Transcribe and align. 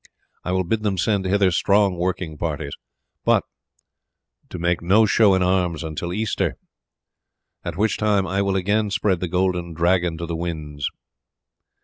I 0.43 0.51
will 0.51 0.63
bid 0.63 0.81
them 0.81 0.97
send 0.97 1.25
hither 1.25 1.51
strong 1.51 1.95
working 1.95 2.35
parties, 2.35 2.73
but 3.23 3.43
to 4.49 4.57
make 4.57 4.81
no 4.81 5.05
show 5.05 5.35
in 5.35 5.43
arms 5.43 5.83
until 5.83 6.11
Easter, 6.11 6.57
at 7.63 7.77
which 7.77 7.97
time 7.97 8.25
I 8.25 8.41
will 8.41 8.55
again 8.55 8.89
spread 8.89 9.19
the 9.19 9.27
Golden 9.27 9.73
Dragon 9.75 10.17
to 10.17 10.25
the 10.25 10.35
winds. 10.35 10.89